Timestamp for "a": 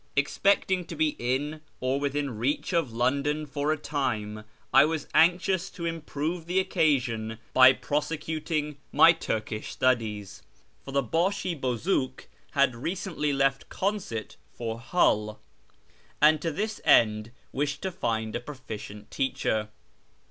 3.71-3.77, 18.35-18.39